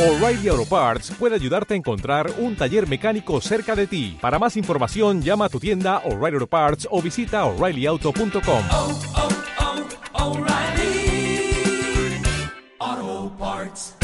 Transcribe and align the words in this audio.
O'Reilly 0.00 0.48
Auto 0.48 0.64
Parts 0.64 1.12
puede 1.18 1.34
ayudarte 1.34 1.74
a 1.74 1.76
encontrar 1.76 2.30
un 2.38 2.56
taller 2.56 2.88
mecánico 2.88 3.38
cerca 3.42 3.76
de 3.76 3.86
ti. 3.86 4.16
Para 4.18 4.38
más 4.38 4.56
información, 4.56 5.20
llama 5.20 5.44
a 5.44 5.48
tu 5.50 5.60
tienda 5.60 5.98
O'Reilly 6.06 6.36
Auto 6.36 6.46
Parts 6.46 6.88
o 6.90 7.02
visita 7.02 7.44
oreillyauto.com. 7.44 8.64
oh, 8.70 8.98
oh, 10.14 10.38
O'Reilly 10.38 11.52
Auto 12.78 13.36
Parts. 13.38 13.96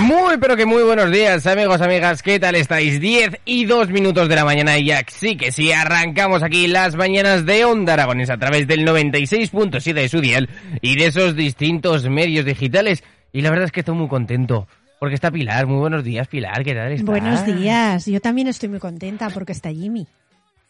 Muy 0.00 0.38
pero 0.40 0.56
que 0.56 0.64
muy 0.64 0.82
buenos 0.82 1.10
días 1.10 1.46
amigos, 1.46 1.82
amigas, 1.82 2.22
¿qué 2.22 2.40
tal 2.40 2.54
estáis? 2.54 3.00
10 3.00 3.40
y 3.44 3.66
2 3.66 3.90
minutos 3.90 4.30
de 4.30 4.36
la 4.36 4.46
mañana 4.46 4.78
y 4.78 4.86
ya 4.86 5.04
sí 5.06 5.36
que 5.36 5.52
sí, 5.52 5.72
arrancamos 5.72 6.42
aquí 6.42 6.68
las 6.68 6.94
mañanas 6.94 7.44
de 7.44 7.66
Onda 7.66 7.92
Aragones 7.92 8.30
a 8.30 8.38
través 8.38 8.66
del 8.66 8.86
96.7 8.86 9.92
de 9.92 10.08
su 10.08 10.22
dial 10.22 10.48
y 10.80 10.96
de 10.96 11.08
esos 11.08 11.36
distintos 11.36 12.08
medios 12.08 12.46
digitales 12.46 13.04
y 13.32 13.40
la 13.42 13.50
verdad 13.50 13.66
es 13.66 13.72
que 13.72 13.80
estoy 13.80 13.94
muy 13.96 14.08
contento 14.08 14.66
porque 14.98 15.14
está 15.16 15.30
Pilar, 15.30 15.66
muy 15.66 15.78
buenos 15.78 16.04
días 16.04 16.28
Pilar, 16.28 16.62
¿qué 16.64 16.74
tal 16.74 16.92
estás? 16.92 17.06
Buenos 17.06 17.44
días, 17.44 18.06
yo 18.06 18.20
también 18.20 18.46
estoy 18.48 18.68
muy 18.68 18.78
contenta 18.78 19.30
porque 19.30 19.52
está 19.52 19.70
Jimmy. 19.70 20.06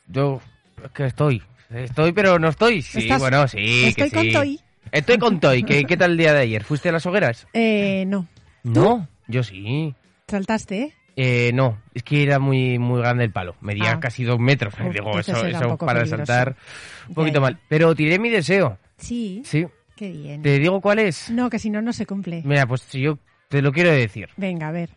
Yo, 0.09 0.41
es 0.85 0.91
que 0.93 1.07
estoy, 1.07 1.43
estoy 1.71 2.13
pero 2.13 2.39
no 2.39 2.49
estoy, 2.49 2.83
sí, 2.83 3.01
¿Estás? 3.01 3.21
bueno, 3.21 3.47
sí, 3.49 3.85
Estoy 3.87 4.11
que 4.11 4.15
con 4.17 4.25
sí. 4.25 4.33
Toy. 4.33 4.61
Estoy 4.91 5.19
con 5.19 5.41
Toy, 5.41 5.63
¿qué, 5.63 5.85
¿qué 5.85 5.97
tal 5.97 6.13
el 6.13 6.17
día 6.19 6.33
de 6.33 6.41
ayer? 6.41 6.65
¿Fuiste 6.65 6.89
a 6.89 6.93
las 6.93 7.05
hogueras? 7.07 7.47
Eh, 7.53 8.05
no, 8.07 8.27
No, 8.63 9.07
yo 9.29 9.43
sí. 9.43 9.95
saltaste, 10.29 10.83
¿eh? 10.83 10.95
Eh, 11.15 11.51
no, 11.53 11.79
es 11.93 12.03
que 12.03 12.23
era 12.23 12.39
muy 12.39 12.79
muy 12.79 13.01
grande 13.01 13.25
el 13.25 13.31
palo. 13.31 13.55
Medía 13.61 13.93
Ah. 13.93 14.01
casi 14.01 14.25
dos 14.25 14.39
metros. 14.39 14.73
Uf, 14.75 14.95
Digo, 14.95 15.19
eso, 15.19 15.33
para 15.77 16.01
peligroso. 16.01 16.17
saltar 16.17 16.57
un 17.03 17.09
Ya, 17.11 17.15
poquito 17.15 17.35
ya. 17.35 17.41
mal. 17.41 17.59
Pero 17.69 17.95
tiré 17.95 18.19
mi 18.19 18.31
deseo. 18.31 18.79
Sí, 18.97 19.43
Sí. 19.45 19.67
Qué 20.03 20.11
bien. 20.11 20.43
¿Te 20.43 20.59
digo 20.59 20.81
cuál 20.81 20.99
es? 20.99 21.31
No, 21.31 21.49
que 21.49 21.61
si 21.61 21.71
no, 21.71 21.81
no 21.81 21.93
se 21.93 22.07
cumple. 22.07 22.43
Mira, 22.45 22.67
pues 22.67 22.91
yo 22.91 23.19
te 23.49 23.63
lo 23.63 23.71
quiero 23.71 23.93
decir. 23.93 24.31
Venga, 24.37 24.69
a 24.69 24.73
ver. 24.73 24.91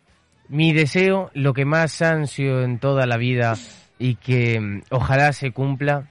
Mi 0.50 0.74
deseo, 0.74 1.30
lo 1.36 1.54
que 1.54 1.64
más 1.64 2.02
ansio 2.02 2.64
en 2.64 2.80
toda 2.80 3.06
la 3.06 3.18
vida 3.18 3.54
y 4.00 4.16
que 4.16 4.60
mm, 4.60 4.82
ojalá 4.90 5.32
se 5.32 5.52
cumpla, 5.52 6.10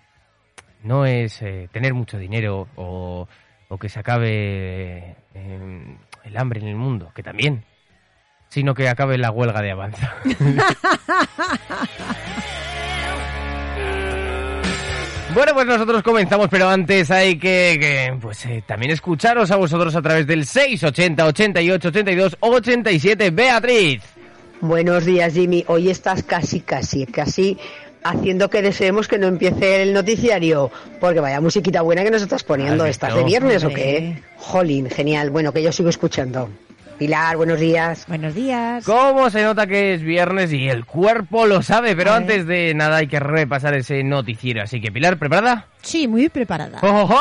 no 0.85 1.07
es 1.07 1.43
eh, 1.43 1.69
tener 1.73 1.93
mucho 1.93 2.19
dinero 2.19 2.69
o, 2.77 3.27
o 3.69 3.79
que 3.79 3.89
se 3.89 3.99
acabe 3.99 5.17
eh, 5.35 5.97
el 6.23 6.37
hambre 6.37 6.61
en 6.61 6.69
el 6.69 6.77
mundo, 6.77 7.11
que 7.17 7.25
también, 7.25 7.65
sino 8.49 8.75
que 8.75 8.89
acabe 8.89 9.19
la 9.19 9.33
huelga 9.33 9.61
de 9.61 9.73
Avanza. 9.73 10.15
Bueno, 15.35 15.53
pues 15.53 15.67
nosotros 15.67 16.03
comenzamos, 16.05 16.47
pero 16.49 16.69
antes 16.69 17.11
hay 17.11 17.37
que, 17.37 17.77
que, 17.81 18.17
pues 18.21 18.47
eh, 18.47 18.63
también 18.65 18.93
escucharos 18.93 19.51
a 19.51 19.57
vosotros 19.57 19.97
a 19.97 20.01
través 20.01 20.29
del 20.29 20.47
680 20.47 21.27
88 21.27 21.89
82 21.89 22.37
87 22.39 23.31
Beatriz. 23.31 24.03
Buenos 24.61 25.05
días, 25.05 25.35
Jimmy. 25.35 25.65
Hoy 25.67 25.91
estás 25.91 26.23
casi, 26.23 26.61
casi, 26.61 27.05
casi 27.07 27.59
haciendo 28.05 28.49
que 28.49 28.63
deseemos 28.63 29.09
que 29.09 29.19
no 29.19 29.27
empiece 29.27 29.83
el 29.83 29.93
noticiario, 29.93 30.71
porque 31.01 31.19
vaya 31.19 31.41
musiquita 31.41 31.83
buena 31.83 32.05
que 32.05 32.13
nos 32.13 32.23
estás 32.23 32.45
poniendo. 32.45 32.85
¿Has 32.85 32.91
¿Estás 32.91 33.17
de 33.17 33.25
viernes 33.25 33.65
o 33.65 33.71
qué? 33.71 34.23
Jolín, 34.37 34.89
genial. 34.89 35.31
Bueno, 35.31 35.53
que 35.53 35.63
yo 35.65 35.73
sigo 35.73 35.89
escuchando. 35.89 36.49
Pilar, 36.99 37.37
buenos 37.37 37.59
días. 37.61 38.05
Buenos 38.07 38.35
días. 38.35 38.85
¿Cómo 38.85 39.29
se 39.31 39.43
nota 39.43 39.67
que 39.67 39.95
es 39.95 40.03
viernes 40.03 40.53
y 40.53 40.69
el 40.69 40.85
cuerpo 40.87 41.47
lo 41.47 41.63
sabe? 41.63 41.97
Pero 41.97 42.13
antes 42.13 42.47
de 42.47 42.73
nada 42.75 42.99
hay 42.99 43.09
que 43.09 43.19
repasar 43.21 43.75
ese 43.75 44.03
noticiero. 44.05 44.63
Así 44.63 44.81
que, 44.81 44.93
Pilar, 44.93 45.19
¿preparada? 45.19 45.67
Sí, 45.83 46.07
muy 46.07 46.29
preparada. 46.29 46.79
¡Ojojoy! 46.81 47.19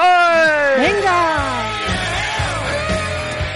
¡Venga! 0.79 1.69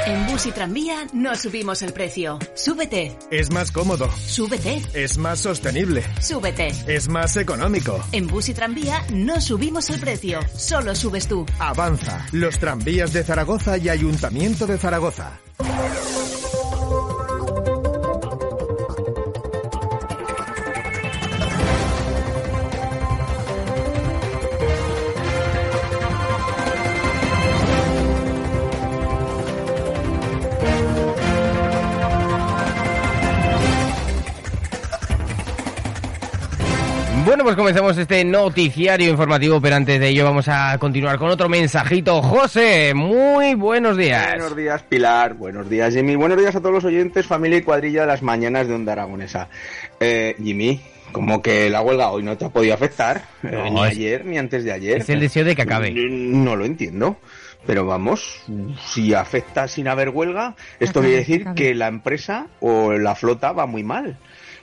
En 0.08 0.26
bus 0.26 0.46
y 0.48 0.52
tranvía 0.52 1.06
no 1.14 1.36
subimos 1.36 1.82
el 1.82 1.94
precio. 1.94 2.40
Súbete, 2.56 3.16
Es 3.30 3.52
más 3.52 3.72
cómodo, 3.72 4.10
súbete, 4.12 4.82
es 4.94 5.18
más 5.18 5.40
sostenible, 5.40 6.02
súbete. 6.22 6.70
es 6.88 7.10
más 7.10 7.36
económico. 7.38 8.02
En 8.14 8.28
bus 8.28 8.48
y 8.50 8.54
tranvía 8.54 9.02
no 9.14 9.42
subimos 9.42 9.90
el 9.90 10.00
precio, 10.00 10.40
solo 10.56 10.96
subes 10.96 11.28
tú. 11.28 11.46
Avanza, 11.60 12.26
los 12.32 12.58
tranvías 12.58 13.12
de 13.14 13.24
Zaragoza 13.24 13.78
y 13.78 13.90
Ayuntamiento 13.90 14.66
de 14.66 14.78
Zaragoza. 14.78 15.40
Pues 37.48 37.56
comenzamos 37.56 37.98
este 37.98 38.26
noticiario 38.26 39.10
informativo, 39.10 39.62
pero 39.62 39.78
antes 39.78 39.98
de 40.02 40.10
ello 40.10 40.26
vamos 40.26 40.50
a 40.50 40.78
continuar 40.80 41.18
con 41.18 41.30
otro 41.30 41.48
mensajito. 41.48 42.22
José, 42.22 42.92
muy 42.94 43.56
buenos 43.56 43.96
días. 43.96 44.32
Buenos 44.32 44.54
días, 44.58 44.84
Pilar. 44.84 45.34
Buenos 45.36 45.70
días, 45.70 45.94
Jimmy. 45.94 46.18
Buenos 46.18 46.38
días 46.38 46.58
a 46.58 46.60
todos 46.60 46.74
los 46.76 46.84
oyentes, 46.84 47.26
familia 47.26 47.60
y 47.60 47.62
cuadrilla 47.62 48.02
de 48.02 48.08
las 48.08 48.22
mañanas 48.22 48.68
de 48.68 48.74
Onda 48.74 48.92
Aragonesa. 48.92 49.48
Eh, 50.02 50.36
Jimmy, 50.44 50.82
como 51.14 51.42
que 51.42 51.70
la 51.70 51.80
huelga 51.80 52.10
hoy 52.12 52.22
no 52.24 52.38
te 52.38 52.44
ha 52.44 52.50
podido 52.50 52.74
afectar, 52.74 53.24
eh, 53.44 53.50
No, 53.54 53.64
ni 53.70 53.82
es- 53.86 53.92
ayer 53.92 54.26
ni 54.26 54.38
antes 54.38 54.66
de 54.66 54.74
ayer. 54.74 54.98
Es 54.98 55.08
el 55.10 55.22
deseo 55.22 55.46
de 55.46 55.56
que 55.56 55.62
acabe. 55.62 55.94
No 56.10 56.58
lo 56.58 56.66
entiendo. 56.66 57.16
Pero 57.66 57.86
vamos, 57.86 58.42
si 58.88 59.14
afecta 59.14 59.70
sin 59.70 59.88
haber 59.88 60.10
huelga, 60.10 60.56
esto 60.82 61.00
Acabe, 61.00 61.06
quiere 61.08 61.20
decir 61.20 61.42
acabe. 61.44 61.56
que 61.56 61.76
la 61.76 61.88
empresa 61.88 62.48
o 62.60 62.92
la 62.92 63.16
flota 63.16 63.54
va 63.54 63.66
muy 63.68 63.84
mal. 63.84 64.18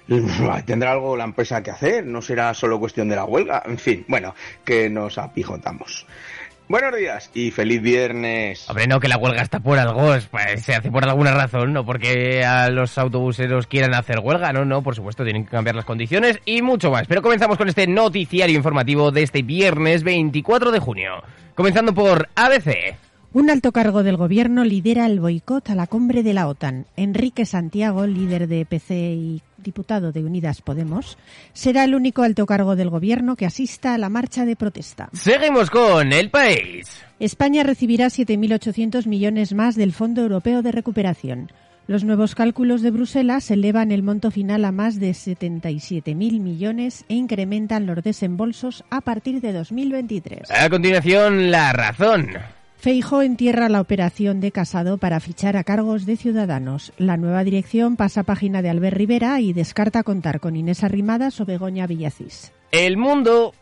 Tendrá 0.67 0.93
algo 0.93 1.17
la 1.17 1.25
empresa 1.25 1.63
que 1.63 1.71
hacer, 1.71 2.05
no 2.07 2.21
será 2.23 2.53
solo 2.55 2.79
cuestión 2.79 3.09
de 3.09 3.17
la 3.17 3.25
huelga. 3.25 3.63
En 3.67 3.79
fin, 3.79 4.05
bueno, 4.09 4.35
que 4.65 4.89
nos 4.91 5.19
apijotamos. 5.19 6.07
Buenos 6.67 6.97
días 6.97 7.31
y 7.35 7.51
feliz 7.51 7.83
viernes. 7.83 8.69
Hombre, 8.71 8.87
no, 8.87 8.99
que 8.99 9.07
la 9.09 9.19
huelga 9.19 9.43
está 9.43 9.61
por 9.61 9.79
algo, 9.79 10.15
es- 10.15 10.27
pues, 10.27 10.63
se 10.63 10.75
hace 10.75 10.91
por 10.91 11.07
alguna 11.07 11.35
razón, 11.35 11.75
no 11.75 11.85
porque 11.85 12.43
a 12.43 12.71
los 12.71 12.97
autobuseros 12.97 13.67
quieran 13.67 13.95
hacer 13.95 14.21
huelga, 14.21 14.51
no, 14.55 14.65
no, 14.65 14.83
por 14.83 14.95
supuesto, 14.95 15.25
tienen 15.25 15.45
que 15.45 15.51
cambiar 15.51 15.77
las 15.77 15.85
condiciones 15.85 16.41
y 16.47 16.63
mucho 16.63 16.91
más. 16.91 17.07
Pero 17.07 17.21
comenzamos 17.21 17.59
con 17.59 17.69
este 17.69 17.87
noticiario 17.87 18.57
informativo 18.57 19.11
de 19.11 19.23
este 19.25 19.43
viernes 19.43 20.03
24 20.05 20.71
de 20.71 20.79
junio. 20.79 21.23
Comenzando 21.55 21.93
por 21.93 22.29
ABC. 22.35 22.97
Un 23.35 23.51
alto 23.51 23.73
cargo 23.73 24.05
del 24.05 24.17
gobierno 24.17 24.63
lidera 24.63 25.07
el 25.07 25.19
boicot 25.19 25.69
a 25.69 25.75
la 25.75 25.89
cumbre 25.89 26.23
de 26.23 26.35
la 26.35 26.47
OTAN. 26.47 26.87
Enrique 26.97 27.47
Santiago, 27.47 28.07
líder 28.07 28.47
de 28.47 28.65
PC 28.65 28.95
y 28.95 29.43
diputado 29.57 30.13
de 30.13 30.23
Unidas 30.23 30.63
Podemos, 30.63 31.19
será 31.53 31.83
el 31.83 31.97
único 31.97 32.23
alto 32.23 32.47
cargo 32.47 32.77
del 32.77 32.91
gobierno 32.91 33.35
que 33.35 33.45
asista 33.45 33.93
a 33.93 33.99
la 33.99 34.09
marcha 34.09 34.45
de 34.45 34.55
protesta. 34.55 35.09
Seguimos 35.13 35.69
con 35.69 36.13
El 36.13 36.31
País. 36.31 36.87
España 37.19 37.65
recibirá 37.65 38.07
7.800 38.07 39.09
millones 39.09 39.53
más 39.53 39.75
del 39.75 39.93
Fondo 39.93 40.23
Europeo 40.23 40.63
de 40.63 40.71
Recuperación. 40.71 41.51
Los 41.89 42.05
nuevos 42.05 42.37
cálculos 42.37 42.83
de 42.83 42.93
Bruselas 42.93 43.51
elevan 43.51 43.91
el 43.91 44.05
monto 44.05 44.31
final 44.31 44.65
a 44.65 44.71
más 44.71 45.01
de 45.01 45.11
77.000 45.11 46.15
millones 46.39 47.05
e 47.09 47.15
incrementan 47.15 47.85
los 47.85 48.01
desembolsos 48.01 48.85
a 48.91 49.01
partir 49.01 49.41
de 49.41 49.53
2023. 49.53 50.53
A 50.53 50.71
continuación, 50.71 51.51
La 51.51 51.73
Razón. 51.73 52.29
Feijo 52.85 53.23
entierra 53.23 53.71
la 53.71 53.81
operación 53.81 54.43
de 54.43 54.53
Casado 54.53 54.99
para 54.99 55.19
fichar 55.19 55.57
a 55.57 55.65
cargos 55.65 56.05
de 56.05 56.19
ciudadanos. 56.19 56.93
La 56.99 57.17
nueva 57.17 57.43
dirección 57.43 57.97
pasa 57.97 58.25
página 58.25 58.61
de 58.61 58.69
Albert 58.69 58.95
Rivera 58.95 59.41
y 59.41 59.55
descarta 59.55 60.03
contar 60.03 60.39
con 60.39 60.55
Inés 60.55 60.85
Arrimadas 60.85 61.41
o 61.41 61.47
Begoña 61.47 61.87
Villacís. 61.87 62.53
El 62.73 62.99
Mundo. 62.99 63.55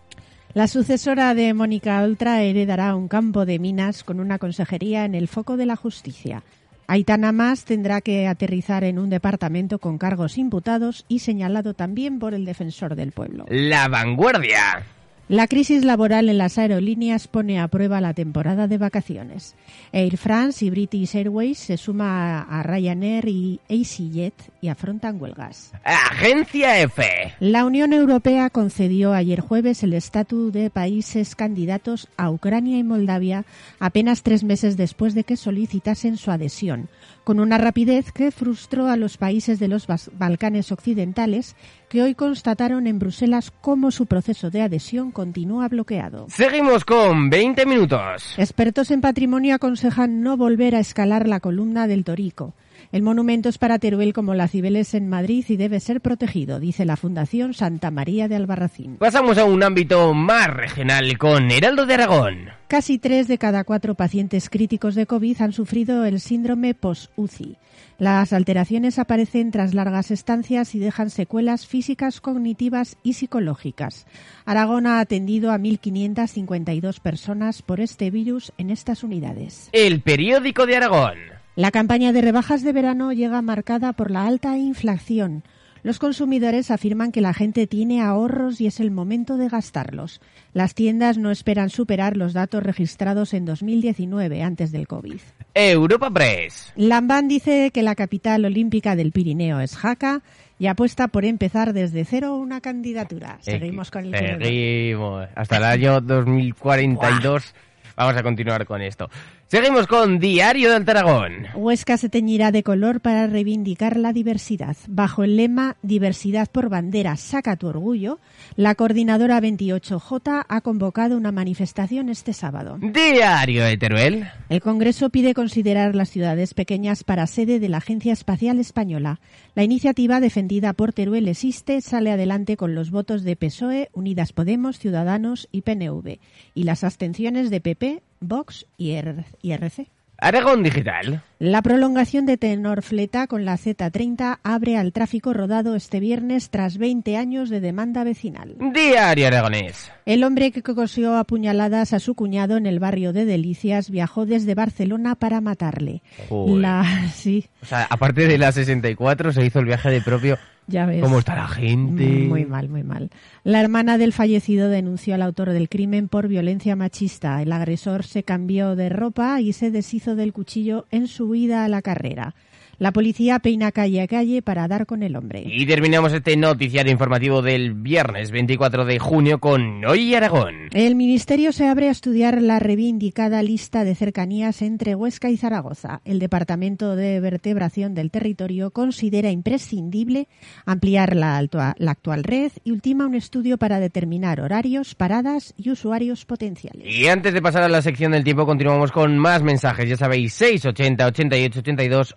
La 0.55 0.67
sucesora 0.67 1.35
de 1.35 1.55
Mónica 1.55 2.03
Oltra 2.03 2.43
heredará 2.43 2.97
un 2.97 3.07
campo 3.07 3.47
de 3.47 3.61
minas 3.61 4.03
con 4.03 4.19
una 4.19 4.41
consejería 4.41 5.05
en 5.05 5.15
el 5.15 5.29
foco 5.29 5.57
de 5.57 5.67
la 5.67 5.77
justicia. 5.77 6.43
Aitana 6.89 7.31
Más 7.31 7.65
tendrá 7.65 8.01
que 8.01 8.27
aterrizar 8.27 8.83
en 8.83 8.99
un 8.99 9.09
departamento 9.09 9.79
con 9.79 9.99
cargos 9.99 10.37
imputados 10.37 11.05
y 11.07 11.21
señalado 11.21 11.75
también 11.75 12.19
por 12.19 12.35
el 12.35 12.45
defensor 12.45 12.97
del 12.97 13.13
pueblo. 13.13 13.45
La 13.49 13.87
Vanguardia. 13.87 14.85
La 15.29 15.47
crisis 15.47 15.85
laboral 15.85 16.29
en 16.29 16.37
las 16.37 16.59
aerolíneas 16.59 17.29
pone 17.29 17.61
a 17.61 17.69
prueba 17.69 18.01
la 18.01 18.13
temporada 18.13 18.67
de 18.67 18.77
vacaciones. 18.77 19.55
Air 19.93 20.17
France 20.19 20.65
y 20.65 20.71
British 20.71 21.15
Airways 21.15 21.59
se 21.59 21.77
suma 21.77 22.43
a 22.43 22.63
Ryanair 22.63 23.29
y 23.29 23.61
EasyJet 23.69 24.35
y 24.61 24.69
afrontan 24.69 25.23
huelgas. 25.23 25.73
Agencia 25.85 26.81
F. 26.81 27.03
La 27.41 27.65
Unión 27.65 27.93
Europea 27.93 28.51
concedió 28.51 29.13
ayer 29.13 29.41
jueves 29.41 29.83
el 29.85 29.95
estatus 29.95 30.53
de 30.53 30.71
países 30.71 31.37
candidatos 31.37 32.09
a 32.17 32.31
Ucrania 32.31 32.77
y 32.79 32.83
Moldavia 32.83 33.45
apenas 33.79 34.23
tres 34.23 34.45
meses 34.45 34.77
después 34.77 35.15
de 35.15 35.25
que 35.25 35.37
solicitasen 35.37 36.17
su 36.17 36.31
adhesión, 36.31 36.89
con 37.25 37.41
una 37.41 37.59
rapidez 37.59 38.13
que 38.13 38.33
frustró 38.33 38.89
a 38.89 38.97
los 38.97 39.17
países 39.17 39.59
de 39.59 39.69
los 39.69 39.87
Balcanes 40.13 40.73
occidentales 40.73 41.55
que 41.93 42.01
hoy 42.01 42.15
constataron 42.15 42.87
en 42.87 42.99
Bruselas 42.99 43.53
cómo 43.61 43.91
su 43.91 44.07
proceso 44.07 44.49
de 44.49 44.63
adhesión 44.63 45.11
continúa 45.11 45.69
bloqueado. 45.69 46.25
Seguimos 46.31 46.87
con 46.87 47.29
20 47.29 47.67
minutos. 47.67 48.33
Expertos 48.39 48.91
en 48.91 49.03
patrimonio 49.03 49.55
aconsejan 49.55 50.23
no 50.23 50.39
volver 50.39 50.75
a 50.75 50.81
escalar 50.81 51.29
la 51.29 51.41
columna 51.41 51.87
del 51.87 52.05
Torico. 52.05 52.55
El 52.93 53.01
monumento 53.01 53.49
es 53.49 53.57
para 53.57 53.79
Teruel 53.79 54.13
como 54.13 54.35
la 54.35 54.49
Cibeles 54.49 54.93
en 54.93 55.09
Madrid 55.09 55.47
y 55.49 55.57
debe 55.57 55.81
ser 55.81 56.03
protegido, 56.03 56.61
dice 56.61 56.85
la 56.85 56.99
Fundación 56.99 57.55
Santa 57.55 57.91
María 57.91 58.29
de 58.29 58.37
Albarracín. 58.37 58.99
Pasamos 58.99 59.39
a 59.39 59.47
un 59.47 59.63
ámbito 59.63 60.13
más 60.13 60.49
regional 60.49 61.17
con 61.17 61.51
Heraldo 61.51 61.87
de 61.87 61.95
Aragón. 61.95 62.51
Casi 62.69 62.99
tres 62.99 63.29
de 63.29 63.39
cada 63.39 63.65
cuatro 63.65 63.95
pacientes 63.95 64.51
críticos 64.51 64.95
de 64.95 65.07
COVID 65.07 65.41
han 65.41 65.55
sufrido 65.55 66.05
el 66.05 66.21
síndrome 66.21 66.75
post-UCI. 66.75 67.57
Las 67.97 68.35
alteraciones 68.35 68.99
aparecen 68.99 69.53
tras 69.53 69.73
largas 69.73 70.11
estancias 70.11 70.75
y 70.75 70.79
dejan 70.79 71.09
secuelas 71.09 71.67
físicas, 71.67 72.21
cognitivas 72.21 72.99
y 73.03 73.15
psicológicas. 73.15 74.07
Aragón 74.45 74.87
ha 74.87 75.01
atendido 75.01 75.51
a 75.51 75.57
1.552 75.57 77.01
personas 77.01 77.63
por 77.63 77.81
este 77.81 78.11
virus 78.11 78.53
en 78.59 78.69
estas 78.69 79.03
unidades. 79.03 79.71
El 79.73 80.03
periódico 80.03 80.67
de 80.67 80.77
Aragón. 80.77 81.32
La 81.55 81.71
campaña 81.71 82.13
de 82.13 82.23
rebajas 82.23 82.63
de 82.63 82.73
verano 82.73 83.13
llega 83.13 83.43
marcada 83.43 83.93
por 83.93 84.11
la 84.11 84.27
alta 84.27 84.57
inflación. 84.57 85.43
Los 85.83 85.99
consumidores 85.99 86.71
afirman 86.71 87.13
que 87.13 87.21
la 87.21 87.35
gente 87.35 87.67
tiene 87.67 88.01
ahorros 88.01 88.59
y 88.63 88.69
es 88.69 88.81
el 88.81 88.91
momento 88.91 89.37
de 89.37 89.51
gastarlos. 89.51 90.23
Las 90.55 90.75
tiendas 90.75 91.19
no 91.19 91.31
esperan 91.31 91.69
superar 91.69 92.17
los 92.17 92.33
datos 92.33 92.63
registrados 92.63 93.35
en 93.35 93.45
2019, 93.45 94.43
antes 94.43 94.73
del 94.73 94.89
COVID. 94.89 95.19
Europa 95.53 96.09
Press. 96.09 96.73
Lambán 96.75 97.29
dice 97.29 97.71
que 97.71 97.83
la 97.83 97.97
capital 97.97 98.47
olímpica 98.47 98.97
del 98.97 99.13
Pirineo 99.13 99.61
es 99.61 99.77
Jaca 99.77 100.23
y 100.59 100.69
apuesta 100.69 101.09
por 101.09 101.27
empezar 101.27 101.75
desde 101.75 102.07
cero 102.07 102.37
una 102.37 102.63
candidatura. 102.63 103.37
Seguimos 103.43 103.91
con 103.91 104.07
el 104.07 104.17
Seguimos. 104.17 105.29
Hasta 105.35 105.59
el 105.59 105.65
año 105.65 106.01
2042 106.01 107.55
vamos 107.95 108.17
a 108.17 108.23
continuar 108.23 108.65
con 108.65 108.81
esto. 108.81 109.11
Seguimos 109.53 109.87
con 109.87 110.19
Diario 110.19 110.73
del 110.73 110.89
Aragón. 110.89 111.47
Huesca 111.55 111.99
se 111.99 112.09
teñirá 112.09 112.53
de 112.53 112.63
color 112.63 113.03
para 113.03 113.27
reivindicar 113.27 113.99
la 113.99 114.15
diversidad. 114.15 114.79
Bajo 114.89 115.25
el 115.25 115.37
lema 115.37 115.77
Diversidad 115.83 116.49
por 116.51 116.71
bandera, 116.71 117.19
saca 117.19 117.57
tu 117.57 117.67
orgullo, 117.67 118.19
la 118.57 118.75
coordinadora 118.75 119.39
28J 119.43 120.47
ha 120.49 120.61
convocado 120.63 121.19
una 121.19 121.33
manifestación 121.33 122.09
este 122.09 122.33
sábado. 122.33 122.79
Diario 122.81 123.67
de 123.67 123.77
Teruel. 123.77 124.27
El 124.49 124.63
Congreso 124.63 125.11
pide 125.11 125.35
considerar 125.35 125.95
las 125.95 126.09
ciudades 126.09 126.55
pequeñas 126.55 127.05
para 127.05 127.27
sede 127.27 127.61
de 127.61 127.69
la 127.69 127.77
Agencia 127.77 128.15
Espacial 128.15 128.59
Española. 128.59 129.21
La 129.55 129.65
iniciativa 129.65 130.21
defendida 130.21 130.73
por 130.73 130.95
Teruel 130.95 131.29
Existe 131.29 131.83
sale 131.83 132.11
adelante 132.11 132.57
con 132.57 132.75
los 132.75 132.91
votos 132.91 133.23
de 133.23 133.37
PSOE, 133.37 133.91
Unidas 133.93 134.33
Podemos, 134.33 134.79
Ciudadanos 134.79 135.47
y 135.53 135.61
PNV 135.61 136.21
y 136.55 136.63
las 136.63 136.85
abstenciones 136.85 137.51
de 137.51 137.61
PP, 137.61 138.03
Vox 138.23 138.67
y 138.79 138.93
R- 138.93 139.25
RC. 139.43 139.89
Aragón 140.19 140.63
Digital. 140.63 141.23
La 141.43 141.61
prolongación 141.61 142.25
de 142.25 142.37
Tenorfleta 142.37 143.27
con 143.27 143.45
la 143.45 143.59
Z30 143.59 144.39
abre 144.45 144.77
al 144.77 144.93
tráfico 144.93 145.33
rodado 145.33 145.75
este 145.75 145.99
viernes 145.99 146.51
tras 146.51 146.79
20 146.79 147.17
años 147.17 147.51
de 147.51 147.61
demanda 147.61 148.05
vecinal. 148.05 148.55
Diario 148.73 149.27
Aragonés. 149.27 149.91
El 150.07 150.23
hombre 150.23 150.53
que 150.53 150.63
cosió 150.63 151.17
a 151.17 151.25
puñaladas 151.25 151.95
a 151.95 151.99
su 151.99 152.15
cuñado 152.15 152.57
en 152.57 152.67
el 152.67 152.79
barrio 152.79 153.13
de 153.13 153.25
Delicias 153.25 153.91
viajó 153.91 154.25
desde 154.25 154.55
Barcelona 154.55 155.17
para 155.17 155.41
matarle. 155.41 156.03
Joder. 156.29 156.59
La 156.59 157.11
sí, 157.13 157.49
O 157.61 157.67
sea, 157.67 157.89
aparte 157.91 158.29
de 158.29 158.39
la 158.39 158.53
64, 158.53 159.33
se 159.33 159.45
hizo 159.45 159.59
el 159.59 159.65
viaje 159.65 159.91
de 159.91 160.01
propio. 160.01 160.39
ya 160.69 160.87
ves. 160.87 161.03
¿Cómo 161.03 161.19
está 161.19 161.35
la 161.35 161.49
gente? 161.49 162.05
Muy 162.05 162.45
mal, 162.45 162.69
muy 162.69 162.85
mal. 162.85 163.11
La 163.43 163.61
hermana 163.61 163.99
del 163.99 164.13
fallecido 164.13 164.69
denunció 164.69 165.17
al 165.17 165.23
autor 165.23 165.51
del 165.51 165.69
crimen 165.69 166.07
por 166.07 166.29
violencia 166.29 166.77
machista. 166.77 167.43
El 167.43 167.51
agresor 167.51 168.05
se 168.05 168.23
cambió 168.23 168.77
de 168.77 168.89
ropa 168.89 169.41
y 169.41 169.53
se 169.53 169.73
deshizo 169.73 170.15
del 170.15 170.33
cuchillo 170.33 170.87
en 170.93 171.09
su 171.09 171.32
huida 171.33 171.65
a 171.65 171.69
la 171.69 171.83
carrera. 171.83 172.35
La 172.83 172.91
policía 172.91 173.39
peina 173.39 173.71
calle 173.71 174.01
a 174.03 174.09
calle 174.09 174.43
para 174.43 174.67
dar 174.67 174.87
con 174.87 175.05
el 175.05 175.15
hombre. 175.15 175.45
Y 175.47 175.67
terminamos 175.67 176.13
este 176.13 176.37
noticiario 176.37 176.91
informativo 176.91 177.41
del 177.41 177.75
viernes 177.75 178.33
24 178.33 178.85
de 178.85 178.99
junio 178.99 179.39
con 179.39 179.85
Hoy 179.85 180.13
Aragón. 180.17 180.69
El 180.73 180.97
Ministerio 180.97 181.53
se 181.53 181.69
abre 181.69 181.87
a 181.87 181.93
estudiar 181.93 182.43
la 182.43 182.59
reivindicada 182.59 183.41
lista 183.45 183.85
de 183.85 183.95
cercanías 183.95 184.63
entre 184.63 184.97
Huesca 184.97 185.31
y 185.31 185.37
Zaragoza. 185.37 186.01
El 186.05 186.19
Departamento 186.19 186.97
de 186.97 187.21
Vertebración 187.21 187.95
del 187.95 188.11
Territorio 188.11 188.73
considera 188.73 189.31
imprescindible 189.31 190.27
ampliar 190.67 191.15
la, 191.15 191.39
altua- 191.41 191.77
la 191.79 191.93
actual 191.93 192.25
red 192.25 192.51
y 192.65 192.73
ultima 192.73 193.07
un 193.07 193.15
estudio 193.15 193.59
para 193.59 193.79
determinar 193.79 194.41
horarios, 194.41 194.97
paradas 194.97 195.55
y 195.57 195.71
usuarios 195.71 196.25
potenciales. 196.25 196.93
Y 196.93 197.07
antes 197.07 197.33
de 197.33 197.43
pasar 197.43 197.63
a 197.63 197.69
la 197.69 197.81
sección 197.81 198.11
del 198.11 198.25
tiempo, 198.25 198.45
continuamos 198.45 198.91
con 198.91 199.17
más 199.19 199.41
mensajes. 199.45 199.89
Ya 199.89 199.97
sabéis, 199.97 200.33
680 200.35 201.07
88 201.07 201.61
82 201.61 202.17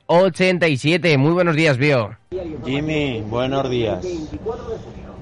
87. 0.55 1.17
Muy 1.17 1.33
buenos 1.33 1.55
días, 1.55 1.77
Bio. 1.77 2.15
Jimmy, 2.65 3.21
buenos 3.21 3.69
días. 3.69 4.05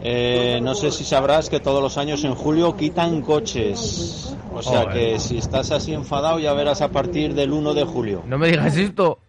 Eh, 0.01 0.59
no 0.61 0.75
sé 0.75 0.91
si 0.91 1.03
sabrás 1.03 1.49
que 1.49 1.59
todos 1.59 1.81
los 1.81 1.97
años 1.97 2.23
en 2.23 2.35
julio 2.35 2.75
quitan 2.75 3.21
coches. 3.21 4.35
O 4.53 4.61
sea 4.61 4.89
que 4.89 5.19
si 5.19 5.37
estás 5.37 5.71
así 5.71 5.93
enfadado 5.93 6.39
ya 6.39 6.53
verás 6.53 6.81
a 6.81 6.89
partir 6.89 7.33
del 7.33 7.51
1 7.51 7.73
de 7.73 7.83
julio. 7.83 8.23
No 8.27 8.37
me 8.37 8.49
digas 8.49 8.77
esto. 8.77 9.19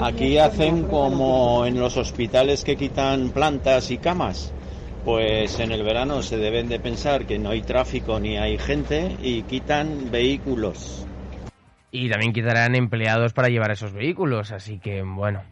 Aquí 0.00 0.36
hacen 0.38 0.84
como 0.84 1.64
en 1.64 1.78
los 1.78 1.96
hospitales 1.96 2.64
que 2.64 2.76
quitan 2.76 3.30
plantas 3.30 3.90
y 3.90 3.98
camas. 3.98 4.52
Pues 5.04 5.58
en 5.60 5.72
el 5.72 5.82
verano 5.82 6.22
se 6.22 6.36
deben 6.36 6.68
de 6.68 6.78
pensar 6.78 7.26
que 7.26 7.38
no 7.38 7.50
hay 7.50 7.62
tráfico 7.62 8.20
ni 8.20 8.36
hay 8.36 8.58
gente 8.58 9.16
y 9.22 9.42
quitan 9.42 10.10
vehículos. 10.10 11.06
Y 11.90 12.08
también 12.08 12.32
quitarán 12.32 12.74
empleados 12.74 13.32
para 13.32 13.48
llevar 13.48 13.70
esos 13.72 13.92
vehículos, 13.92 14.52
así 14.52 14.78
que 14.78 15.02
bueno. 15.02 15.42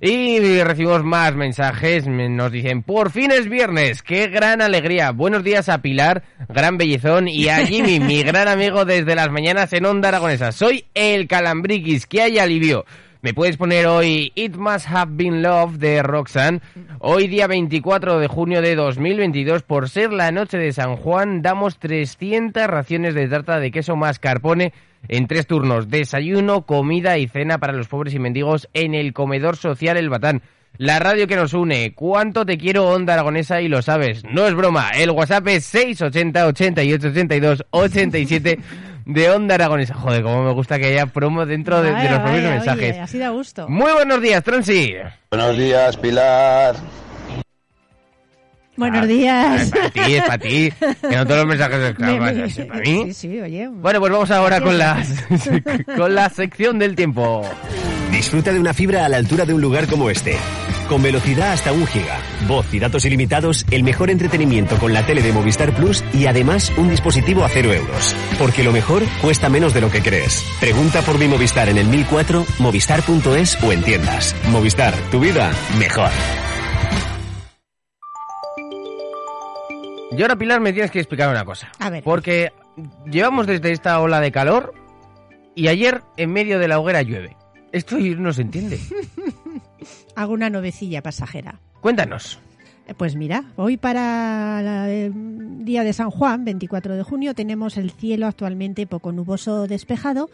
Y 0.00 0.60
recibimos 0.62 1.02
más 1.04 1.34
mensajes, 1.34 2.06
me- 2.06 2.28
nos 2.28 2.52
dicen, 2.52 2.82
por 2.82 3.10
fin 3.10 3.30
es 3.30 3.48
viernes, 3.48 4.02
qué 4.02 4.26
gran 4.28 4.60
alegría. 4.60 5.10
Buenos 5.12 5.42
días 5.42 5.70
a 5.70 5.80
Pilar, 5.80 6.22
gran 6.50 6.76
bellezón, 6.76 7.28
y 7.28 7.48
a 7.48 7.56
Jimmy, 7.66 7.98
mi 8.00 8.22
gran 8.22 8.46
amigo 8.48 8.84
desde 8.84 9.14
las 9.14 9.30
mañanas 9.30 9.72
en 9.72 9.86
Onda 9.86 10.08
Aragonesa. 10.08 10.52
Soy 10.52 10.84
el 10.92 11.26
Calambriquis, 11.26 12.06
que 12.06 12.20
hay 12.20 12.38
alivio. 12.38 12.84
Me 13.26 13.34
puedes 13.34 13.56
poner 13.56 13.88
hoy 13.88 14.30
It 14.36 14.54
Must 14.54 14.86
Have 14.88 15.14
Been 15.16 15.42
Love 15.42 15.78
de 15.78 16.00
Roxanne. 16.00 16.60
Hoy 17.00 17.26
día 17.26 17.48
24 17.48 18.20
de 18.20 18.28
junio 18.28 18.62
de 18.62 18.76
2022, 18.76 19.64
por 19.64 19.88
ser 19.88 20.12
la 20.12 20.30
noche 20.30 20.58
de 20.58 20.72
San 20.72 20.94
Juan, 20.94 21.42
damos 21.42 21.80
300 21.80 22.68
raciones 22.68 23.16
de 23.16 23.26
tarta 23.26 23.58
de 23.58 23.72
queso 23.72 23.96
mascarpone 23.96 24.72
en 25.08 25.26
tres 25.26 25.48
turnos, 25.48 25.90
desayuno, 25.90 26.66
comida 26.66 27.18
y 27.18 27.26
cena 27.26 27.58
para 27.58 27.72
los 27.72 27.88
pobres 27.88 28.14
y 28.14 28.20
mendigos 28.20 28.68
en 28.74 28.94
el 28.94 29.12
comedor 29.12 29.56
social 29.56 29.96
El 29.96 30.08
Batán. 30.08 30.42
La 30.78 31.00
radio 31.00 31.26
que 31.26 31.34
nos 31.34 31.52
une, 31.52 31.94
cuánto 31.96 32.46
te 32.46 32.58
quiero 32.58 32.88
Onda 32.88 33.14
Aragonesa 33.14 33.60
y 33.60 33.66
lo 33.66 33.82
sabes, 33.82 34.22
no 34.30 34.46
es 34.46 34.54
broma, 34.54 34.90
el 34.90 35.10
WhatsApp 35.10 35.48
es 35.48 35.64
680 35.64 36.46
88 36.46 37.08
82 37.08 37.64
87 37.70 38.58
de 39.06 39.30
Onda 39.30 39.54
Aragonesa. 39.54 39.94
Joder, 39.94 40.22
cómo 40.22 40.42
me 40.44 40.52
gusta 40.52 40.78
que 40.78 40.86
haya 40.86 41.06
promo 41.06 41.46
dentro 41.46 41.80
de, 41.80 41.88
de 41.88 41.92
Vaya, 41.94 42.10
los 42.10 42.20
propios 42.20 42.42
mensajes. 42.42 42.90
oye, 42.92 43.00
así 43.00 43.18
da 43.18 43.30
gusto. 43.30 43.68
Muy 43.68 43.92
buenos 43.92 44.20
días, 44.20 44.42
Tronsi. 44.44 44.94
Buenos 45.30 45.56
días, 45.56 45.96
Pilar. 45.96 46.76
Buenos 48.76 49.04
Ah, 49.04 49.06
días. 49.06 49.62
Es 49.62 49.70
para 49.70 49.88
ti, 49.90 50.14
es 50.14 50.22
para 50.22 50.38
ti. 50.38 50.72
Que 51.08 51.16
no 51.16 51.24
todos 51.24 51.38
los 51.38 51.46
mensajes 51.46 51.78
¿es 52.58 52.66
para 52.66 52.80
mí? 52.82 53.04
Sí, 53.06 53.14
sí, 53.14 53.40
oye. 53.40 53.68
Bueno, 53.68 54.00
pues 54.00 54.12
vamos 54.12 54.30
ahora 54.30 54.60
con 54.60 54.76
la, 54.76 55.02
con 55.96 56.14
la 56.14 56.28
sección 56.28 56.78
del 56.78 56.94
tiempo. 56.94 57.42
Disfruta 58.10 58.52
de 58.52 58.60
una 58.60 58.74
fibra 58.74 59.06
a 59.06 59.08
la 59.08 59.16
altura 59.16 59.46
de 59.46 59.54
un 59.54 59.62
lugar 59.62 59.86
como 59.86 60.10
este. 60.10 60.36
Con 60.88 61.02
velocidad 61.02 61.52
hasta 61.52 61.72
un 61.72 61.84
giga, 61.86 62.20
voz 62.46 62.72
y 62.72 62.78
datos 62.78 63.04
ilimitados, 63.04 63.66
el 63.72 63.82
mejor 63.82 64.08
entretenimiento 64.08 64.78
con 64.78 64.92
la 64.92 65.04
tele 65.04 65.20
de 65.20 65.32
Movistar 65.32 65.74
Plus 65.74 66.04
y 66.14 66.26
además 66.26 66.72
un 66.76 66.88
dispositivo 66.88 67.44
a 67.44 67.48
cero 67.48 67.72
euros. 67.72 68.14
Porque 68.38 68.62
lo 68.62 68.70
mejor 68.70 69.02
cuesta 69.20 69.48
menos 69.48 69.74
de 69.74 69.80
lo 69.80 69.90
que 69.90 70.00
crees. 70.00 70.44
Pregunta 70.60 71.02
por 71.02 71.18
mi 71.18 71.26
Movistar 71.26 71.68
en 71.68 71.78
el 71.78 71.88
1004, 71.88 72.46
movistar.es 72.60 73.62
o 73.64 73.72
en 73.72 73.82
tiendas. 73.82 74.36
Movistar, 74.50 74.94
tu 75.10 75.18
vida 75.18 75.50
mejor. 75.76 76.10
Y 80.16 80.22
ahora, 80.22 80.36
Pilar, 80.36 80.60
me 80.60 80.72
tienes 80.72 80.92
que 80.92 81.00
explicar 81.00 81.28
una 81.28 81.44
cosa. 81.44 81.72
A 81.80 81.90
ver. 81.90 82.04
Porque 82.04 82.52
llevamos 83.10 83.48
desde 83.48 83.72
esta 83.72 84.00
ola 84.00 84.20
de 84.20 84.30
calor 84.30 84.72
y 85.56 85.66
ayer 85.66 86.02
en 86.16 86.32
medio 86.32 86.60
de 86.60 86.68
la 86.68 86.78
hoguera 86.78 87.02
llueve. 87.02 87.36
Esto 87.72 87.98
no 87.98 88.32
se 88.32 88.42
entiende. 88.42 88.78
Hago 90.16 90.32
una 90.32 90.50
novecilla 90.50 91.02
pasajera. 91.02 91.60
Cuéntanos. 91.80 92.40
Eh, 92.88 92.94
Pues 92.94 93.16
mira, 93.16 93.44
hoy 93.56 93.76
para 93.76 94.90
el 94.90 95.64
día 95.64 95.84
de 95.84 95.92
San 95.92 96.10
Juan, 96.10 96.44
24 96.44 96.96
de 96.96 97.02
junio, 97.02 97.34
tenemos 97.34 97.76
el 97.76 97.90
cielo 97.90 98.26
actualmente 98.26 98.86
poco 98.86 99.12
nuboso 99.12 99.66
despejado, 99.66 100.30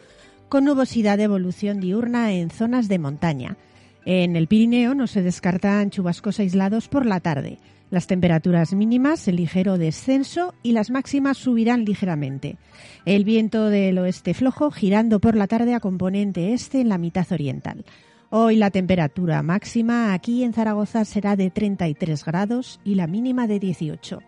con 0.49 0.65
nubosidad 0.65 1.19
de 1.19 1.25
evolución 1.25 1.81
diurna 1.81 2.33
en 2.33 2.51
zonas 2.51 2.89
de 2.89 2.99
montaña. 2.99 3.57
En 4.05 4.37
el 4.37 4.49
Pirineo 4.49 4.95
no 4.95 5.07
se 5.07 5.23
descartan 5.23 5.91
chubascos 5.91 6.41
aislados 6.41 6.89
por 6.89 7.07
la 7.07 7.21
tarde. 7.21 7.59
Las 7.91 8.07
temperaturas 8.07 8.73
mínimas 8.73 9.29
en 9.29 9.37
ligero 9.37 9.79
descenso 9.79 10.55
y 10.63 10.73
las 10.73 10.91
máximas 10.91 11.37
subirán 11.37 11.85
ligeramente. 11.85 12.57
El 13.05 13.25
viento 13.25 13.69
del 13.69 13.99
oeste 13.99 14.35
flojo 14.35 14.71
girando 14.71 15.21
por 15.21 15.37
la 15.37 15.47
tarde 15.47 15.75
a 15.75 15.81
componente 15.81 16.53
este 16.55 16.81
en 16.81 16.89
la 16.89 16.99
mitad 16.99 17.31
oriental. 17.31 17.85
Hoy 18.35 18.57
la 18.57 18.71
temperatura 18.71 19.43
máxima 19.43 20.15
aquí 20.15 20.43
en 20.43 20.55
Zaragoza 20.55 21.05
será 21.05 21.37
de 21.37 21.51
33 21.51 22.25
grados 22.25 22.81
y 22.83 22.95
la 22.95 23.07
mínima 23.07 23.47
de 23.47 23.59
18. 23.59 24.21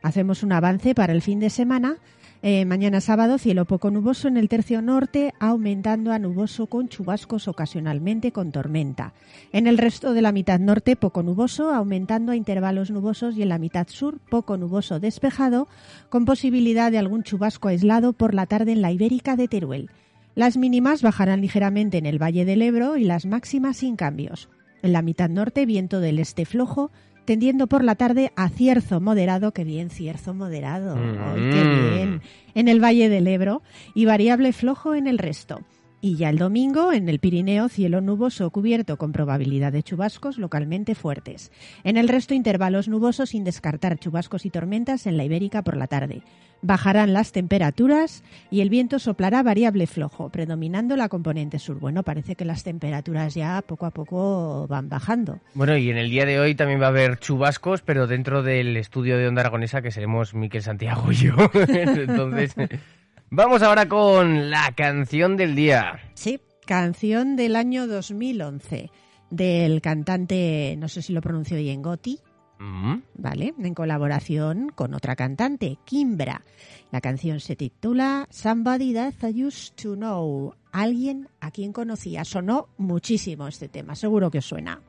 Hacemos 0.00 0.44
un 0.44 0.52
avance 0.52 0.94
para 0.94 1.12
el 1.12 1.22
fin 1.22 1.40
de 1.40 1.50
semana. 1.50 1.96
Eh, 2.40 2.64
mañana 2.66 3.00
sábado, 3.00 3.36
cielo 3.36 3.64
poco 3.64 3.90
nuboso 3.90 4.28
en 4.28 4.36
el 4.36 4.48
tercio 4.48 4.80
norte, 4.80 5.34
aumentando 5.40 6.12
a 6.12 6.20
nuboso 6.20 6.68
con 6.68 6.88
chubascos 6.88 7.48
ocasionalmente 7.48 8.30
con 8.30 8.52
tormenta. 8.52 9.12
En 9.50 9.66
el 9.66 9.76
resto 9.76 10.12
de 10.12 10.22
la 10.22 10.30
mitad 10.30 10.60
norte, 10.60 10.94
poco 10.94 11.24
nuboso, 11.24 11.74
aumentando 11.74 12.30
a 12.30 12.36
intervalos 12.36 12.92
nubosos 12.92 13.36
y 13.36 13.42
en 13.42 13.48
la 13.48 13.58
mitad 13.58 13.88
sur, 13.88 14.20
poco 14.30 14.56
nuboso 14.56 15.00
despejado, 15.00 15.66
con 16.10 16.26
posibilidad 16.26 16.92
de 16.92 16.98
algún 16.98 17.24
chubasco 17.24 17.66
aislado 17.66 18.12
por 18.12 18.34
la 18.34 18.46
tarde 18.46 18.70
en 18.70 18.82
la 18.82 18.92
Ibérica 18.92 19.34
de 19.34 19.48
Teruel. 19.48 19.90
Las 20.38 20.56
mínimas 20.56 21.02
bajarán 21.02 21.40
ligeramente 21.40 21.98
en 21.98 22.06
el 22.06 22.22
Valle 22.22 22.44
del 22.44 22.62
Ebro 22.62 22.96
y 22.96 23.02
las 23.02 23.26
máximas 23.26 23.78
sin 23.78 23.96
cambios. 23.96 24.48
En 24.82 24.92
la 24.92 25.02
mitad 25.02 25.28
norte, 25.28 25.66
viento 25.66 25.98
del 25.98 26.20
este 26.20 26.44
flojo, 26.44 26.92
tendiendo 27.24 27.66
por 27.66 27.82
la 27.82 27.96
tarde 27.96 28.30
a 28.36 28.48
cierzo 28.48 29.00
moderado, 29.00 29.50
que 29.50 29.64
bien, 29.64 29.90
cierzo 29.90 30.34
moderado, 30.34 30.94
¡Ay, 30.94 31.40
qué 31.50 31.64
Mm. 31.64 31.94
bien, 31.94 32.22
en 32.54 32.68
el 32.68 32.80
Valle 32.80 33.08
del 33.08 33.26
Ebro 33.26 33.62
y 33.96 34.04
variable 34.04 34.52
flojo 34.52 34.94
en 34.94 35.08
el 35.08 35.18
resto. 35.18 35.62
Y 36.00 36.14
ya 36.14 36.30
el 36.30 36.38
domingo, 36.38 36.92
en 36.92 37.08
el 37.08 37.18
Pirineo, 37.18 37.68
cielo 37.68 38.00
nuboso 38.00 38.48
cubierto 38.50 38.96
con 38.96 39.10
probabilidad 39.10 39.72
de 39.72 39.82
chubascos 39.82 40.38
localmente 40.38 40.94
fuertes. 40.94 41.50
En 41.82 41.96
el 41.96 42.06
resto, 42.06 42.34
intervalos 42.34 42.86
nubosos 42.86 43.30
sin 43.30 43.42
descartar 43.42 43.98
chubascos 43.98 44.46
y 44.46 44.50
tormentas 44.50 45.08
en 45.08 45.16
la 45.16 45.24
Ibérica 45.24 45.62
por 45.62 45.76
la 45.76 45.88
tarde. 45.88 46.22
Bajarán 46.60 47.12
las 47.12 47.32
temperaturas 47.32 48.24
y 48.50 48.60
el 48.60 48.70
viento 48.70 48.98
soplará 48.98 49.42
variable 49.42 49.86
flojo, 49.86 50.28
predominando 50.28 50.96
la 50.96 51.08
componente 51.08 51.58
sur. 51.58 51.78
Bueno, 51.78 52.02
parece 52.02 52.34
que 52.34 52.44
las 52.44 52.64
temperaturas 52.64 53.34
ya 53.34 53.62
poco 53.62 53.86
a 53.86 53.90
poco 53.90 54.66
van 54.68 54.88
bajando. 54.88 55.38
Bueno, 55.54 55.76
y 55.76 55.90
en 55.90 55.98
el 55.98 56.10
día 56.10 56.26
de 56.26 56.40
hoy 56.40 56.54
también 56.54 56.80
va 56.80 56.86
a 56.86 56.90
haber 56.90 57.18
chubascos, 57.18 57.82
pero 57.82 58.06
dentro 58.06 58.42
del 58.42 58.76
estudio 58.76 59.16
de 59.18 59.28
Onda 59.28 59.42
Aragonesa, 59.42 59.82
que 59.82 59.90
seremos 59.90 60.34
Miquel 60.34 60.62
Santiago 60.62 61.12
y 61.12 61.14
yo. 61.14 61.34
Entonces, 61.54 62.54
vamos 63.30 63.62
ahora 63.62 63.88
con 63.88 64.50
la 64.50 64.72
canción 64.76 65.36
del 65.36 65.54
día. 65.54 66.00
Sí, 66.14 66.40
canción 66.66 67.36
del 67.36 67.54
año 67.56 67.86
2011 67.86 68.90
del 69.30 69.80
cantante, 69.80 70.74
no 70.78 70.88
sé 70.88 71.02
si 71.02 71.12
lo 71.12 71.20
pronuncio 71.20 71.56
bien, 71.56 71.82
Gotti. 71.82 72.18
¿Vale? 73.14 73.54
En 73.58 73.74
colaboración 73.74 74.70
con 74.74 74.94
otra 74.94 75.16
cantante, 75.16 75.78
Kimbra. 75.84 76.42
La 76.90 77.00
canción 77.00 77.40
se 77.40 77.56
titula 77.56 78.26
Somebody 78.30 78.94
That 78.94 79.14
I 79.22 79.44
Used 79.44 79.74
to 79.82 79.94
Know. 79.94 80.54
Alguien 80.72 81.28
a 81.40 81.50
quien 81.50 81.72
conocía. 81.72 82.24
Sonó 82.24 82.68
muchísimo 82.78 83.48
este 83.48 83.68
tema, 83.68 83.94
seguro 83.94 84.30
que 84.30 84.42
suena. 84.42 84.80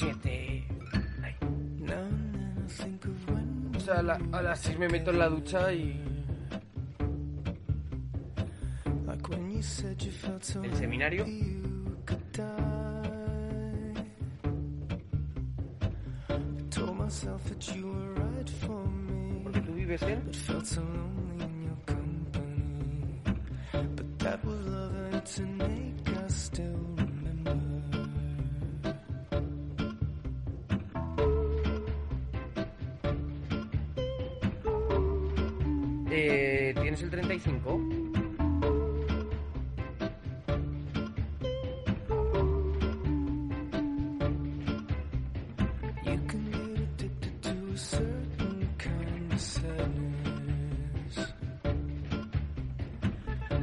Siete. 0.00 0.64
O 3.76 3.80
sea, 3.80 3.94
a, 3.98 4.02
la- 4.02 4.20
a 4.32 4.42
las 4.42 4.60
seis 4.60 4.78
me 4.78 4.88
meto 4.88 5.10
en 5.10 5.18
la 5.18 5.28
ducha 5.28 5.72
y... 5.72 6.00
¿El 10.62 10.74
seminario? 10.76 11.24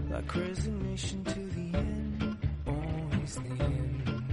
Like 0.09 0.35
resignation 0.35 1.23
to 1.25 1.39
the 1.39 1.77
end, 1.77 2.37
always 2.65 3.35
the 3.35 3.63
end. 3.63 4.23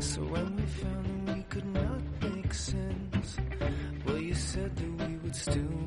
So 0.00 0.20
when 0.22 0.56
we 0.56 0.62
found 0.62 1.28
that 1.28 1.36
we 1.36 1.42
could 1.44 1.66
not 1.66 2.00
make 2.22 2.52
sense, 2.52 3.36
well, 4.04 4.18
you 4.18 4.34
said 4.34 4.74
that 4.74 5.08
we 5.08 5.16
would 5.18 5.36
still 5.36 5.83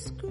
school. 0.00 0.29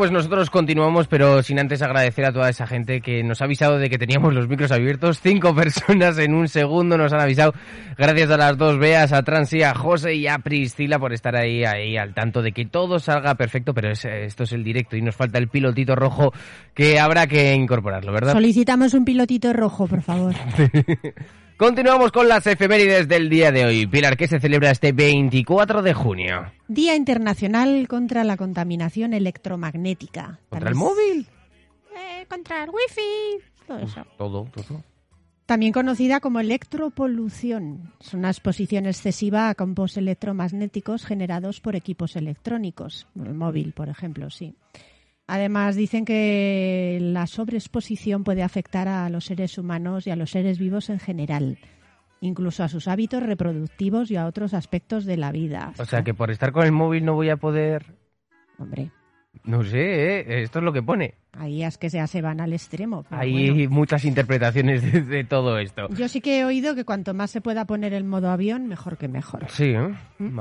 Pues 0.00 0.10
nosotros 0.12 0.48
continuamos, 0.48 1.08
pero 1.08 1.42
sin 1.42 1.58
antes 1.58 1.82
agradecer 1.82 2.24
a 2.24 2.32
toda 2.32 2.48
esa 2.48 2.66
gente 2.66 3.02
que 3.02 3.22
nos 3.22 3.42
ha 3.42 3.44
avisado 3.44 3.76
de 3.76 3.90
que 3.90 3.98
teníamos 3.98 4.32
los 4.32 4.48
micros 4.48 4.72
abiertos. 4.72 5.20
Cinco 5.20 5.54
personas 5.54 6.16
en 6.16 6.32
un 6.32 6.48
segundo 6.48 6.96
nos 6.96 7.12
han 7.12 7.20
avisado. 7.20 7.52
Gracias 7.98 8.30
a 8.30 8.38
las 8.38 8.56
dos 8.56 8.78
Beas, 8.78 9.12
a 9.12 9.22
Transi, 9.22 9.62
a 9.62 9.74
José 9.74 10.14
y 10.14 10.26
a 10.26 10.38
Priscila 10.38 10.98
por 10.98 11.12
estar 11.12 11.36
ahí, 11.36 11.64
ahí 11.66 11.98
al 11.98 12.14
tanto 12.14 12.40
de 12.40 12.52
que 12.52 12.64
todo 12.64 12.98
salga 12.98 13.34
perfecto, 13.34 13.74
pero 13.74 13.90
es- 13.90 14.06
esto 14.06 14.44
es 14.44 14.52
el 14.52 14.64
directo 14.64 14.96
y 14.96 15.02
nos 15.02 15.14
falta 15.14 15.36
el 15.38 15.48
pilotito 15.48 15.94
rojo 15.94 16.32
que 16.72 16.98
habrá 16.98 17.26
que 17.26 17.52
incorporarlo, 17.52 18.10
¿verdad? 18.10 18.32
Solicitamos 18.32 18.94
un 18.94 19.04
pilotito 19.04 19.52
rojo, 19.52 19.86
por 19.86 20.00
favor. 20.00 20.34
Continuamos 21.60 22.10
con 22.10 22.26
las 22.26 22.46
efemérides 22.46 23.06
del 23.06 23.28
día 23.28 23.52
de 23.52 23.66
hoy. 23.66 23.86
Pilar, 23.86 24.16
que 24.16 24.26
se 24.26 24.40
celebra 24.40 24.70
este 24.70 24.92
24 24.92 25.82
de 25.82 25.92
junio. 25.92 26.50
Día 26.68 26.96
Internacional 26.96 27.86
contra 27.86 28.24
la 28.24 28.38
Contaminación 28.38 29.12
Electromagnética. 29.12 30.40
¿Contra 30.48 30.70
el 30.70 30.74
móvil? 30.74 31.26
Eh, 31.94 32.24
contra 32.30 32.64
el 32.64 32.70
wifi. 32.70 33.44
Todo 33.66 33.78
eso. 33.78 34.06
Todo, 34.16 34.48
todo. 34.54 34.82
También 35.44 35.74
conocida 35.74 36.20
como 36.20 36.40
electropolución. 36.40 37.92
Es 38.00 38.14
una 38.14 38.30
exposición 38.30 38.86
excesiva 38.86 39.50
a 39.50 39.54
campos 39.54 39.98
electromagnéticos 39.98 41.04
generados 41.04 41.60
por 41.60 41.76
equipos 41.76 42.16
electrónicos. 42.16 43.06
El 43.14 43.34
móvil, 43.34 43.74
por 43.74 43.90
ejemplo, 43.90 44.30
sí. 44.30 44.54
Además, 45.32 45.76
dicen 45.76 46.04
que 46.04 46.98
la 47.00 47.28
sobreexposición 47.28 48.24
puede 48.24 48.42
afectar 48.42 48.88
a 48.88 49.08
los 49.10 49.26
seres 49.26 49.58
humanos 49.58 50.06
y 50.06 50.10
a 50.10 50.16
los 50.16 50.30
seres 50.32 50.58
vivos 50.58 50.90
en 50.90 50.98
general, 50.98 51.58
incluso 52.20 52.64
a 52.64 52.68
sus 52.68 52.88
hábitos 52.88 53.22
reproductivos 53.22 54.10
y 54.10 54.16
a 54.16 54.26
otros 54.26 54.54
aspectos 54.54 55.04
de 55.04 55.16
la 55.16 55.30
vida. 55.30 55.72
O 55.78 55.84
sea 55.84 56.02
que 56.02 56.14
por 56.14 56.32
estar 56.32 56.50
con 56.50 56.64
el 56.64 56.72
móvil 56.72 57.04
no 57.04 57.14
voy 57.14 57.30
a 57.30 57.36
poder... 57.36 57.94
Hombre, 58.58 58.90
No 59.44 59.62
sé, 59.62 59.78
¿eh? 60.18 60.42
esto 60.42 60.58
es 60.58 60.64
lo 60.64 60.72
que 60.72 60.82
pone. 60.82 61.14
ahí 61.32 61.62
es 61.62 61.78
que 61.78 61.88
ya 61.88 62.08
se 62.08 62.20
van 62.22 62.40
al 62.40 62.52
extremo. 62.52 63.04
Hay 63.10 63.50
bueno. 63.52 63.70
muchas 63.70 64.04
interpretaciones 64.04 64.82
de, 64.82 65.02
de 65.02 65.22
todo 65.22 65.58
esto. 65.58 65.88
Yo 65.90 66.08
sí 66.08 66.20
que 66.20 66.40
he 66.40 66.44
oído 66.44 66.74
que 66.74 66.84
cuanto 66.84 67.14
más 67.14 67.30
se 67.30 67.40
pueda 67.40 67.66
poner 67.66 67.94
el 67.94 68.02
modo 68.02 68.30
avión, 68.30 68.66
mejor 68.66 68.98
que 68.98 69.06
mejor. 69.06 69.46
Sí, 69.48 69.66
¿eh? 69.66 69.94
¿Mm? 70.18 70.40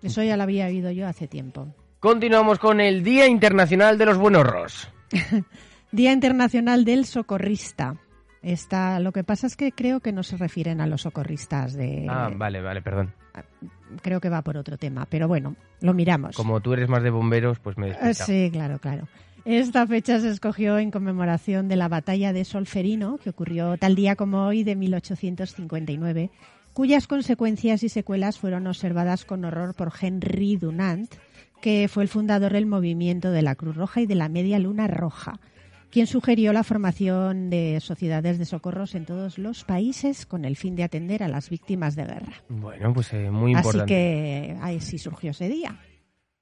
Eso 0.00 0.22
ya 0.22 0.36
lo 0.36 0.44
había 0.44 0.66
oído 0.66 0.92
yo 0.92 1.08
hace 1.08 1.26
tiempo. 1.26 1.74
Continuamos 2.00 2.60
con 2.60 2.80
el 2.80 3.02
Día 3.02 3.26
Internacional 3.26 3.98
de 3.98 4.06
los 4.06 4.18
Buenos 4.18 4.46
Ros. 4.46 4.88
Día 5.92 6.12
Internacional 6.12 6.84
del 6.84 7.04
Socorrista. 7.06 7.96
Esta, 8.40 9.00
lo 9.00 9.10
que 9.10 9.24
pasa 9.24 9.48
es 9.48 9.56
que 9.56 9.72
creo 9.72 9.98
que 9.98 10.12
no 10.12 10.22
se 10.22 10.36
refieren 10.36 10.80
a 10.80 10.86
los 10.86 11.02
socorristas 11.02 11.74
de... 11.74 12.06
Ah, 12.08 12.30
vale, 12.32 12.60
vale, 12.60 12.82
perdón. 12.82 13.12
Creo 14.00 14.20
que 14.20 14.28
va 14.28 14.42
por 14.42 14.56
otro 14.56 14.78
tema, 14.78 15.06
pero 15.10 15.26
bueno, 15.26 15.56
lo 15.80 15.92
miramos. 15.92 16.36
Como 16.36 16.60
tú 16.60 16.72
eres 16.72 16.88
más 16.88 17.02
de 17.02 17.10
bomberos, 17.10 17.58
pues 17.58 17.76
me 17.76 17.88
he 17.88 18.10
Eh. 18.10 18.14
Sí, 18.14 18.48
claro, 18.52 18.78
claro. 18.78 19.08
Esta 19.44 19.84
fecha 19.86 20.20
se 20.20 20.30
escogió 20.30 20.78
en 20.78 20.92
conmemoración 20.92 21.66
de 21.66 21.76
la 21.76 21.88
batalla 21.88 22.32
de 22.32 22.44
Solferino, 22.44 23.18
que 23.18 23.30
ocurrió 23.30 23.76
tal 23.76 23.96
día 23.96 24.14
como 24.14 24.46
hoy 24.46 24.62
de 24.62 24.76
1859, 24.76 26.30
cuyas 26.74 27.08
consecuencias 27.08 27.82
y 27.82 27.88
secuelas 27.88 28.38
fueron 28.38 28.68
observadas 28.68 29.24
con 29.24 29.44
horror 29.44 29.74
por 29.74 29.92
Henry 30.00 30.56
Dunant, 30.56 31.12
que 31.60 31.88
fue 31.88 32.02
el 32.02 32.08
fundador 32.08 32.52
del 32.52 32.66
movimiento 32.66 33.30
de 33.30 33.42
la 33.42 33.54
Cruz 33.54 33.76
Roja 33.76 34.00
y 34.00 34.06
de 34.06 34.14
la 34.14 34.28
Media 34.28 34.58
Luna 34.58 34.86
Roja, 34.86 35.40
quien 35.90 36.06
sugirió 36.06 36.52
la 36.52 36.64
formación 36.64 37.50
de 37.50 37.78
sociedades 37.80 38.38
de 38.38 38.44
socorros 38.44 38.94
en 38.94 39.06
todos 39.06 39.38
los 39.38 39.64
países 39.64 40.26
con 40.26 40.44
el 40.44 40.56
fin 40.56 40.76
de 40.76 40.84
atender 40.84 41.22
a 41.22 41.28
las 41.28 41.50
víctimas 41.50 41.96
de 41.96 42.04
guerra. 42.04 42.42
Bueno, 42.48 42.92
pues 42.92 43.12
eh, 43.12 43.30
muy 43.30 43.54
Así 43.54 43.66
importante. 43.66 43.92
que 43.94 44.56
ahí 44.60 44.80
sí 44.80 44.98
surgió 44.98 45.30
ese 45.30 45.48
día. 45.48 45.78